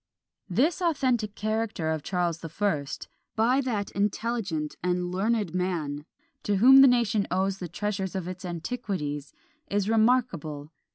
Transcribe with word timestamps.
"This 0.59 0.81
authentic 0.81 1.35
character 1.35 1.91
of 1.91 2.01
Charles 2.01 2.39
the 2.39 2.49
First, 2.49 3.07
by 3.35 3.61
that 3.61 3.91
intelligent 3.91 4.75
and 4.81 5.11
learned 5.11 5.53
man, 5.53 6.05
to 6.41 6.55
whom 6.55 6.81
the 6.81 6.87
nation 6.87 7.27
owes 7.29 7.59
the 7.59 7.67
treasures 7.69 8.15
of 8.15 8.27
its 8.27 8.43
antiquities, 8.43 9.31
is 9.67 9.87
remarkable. 9.87 10.71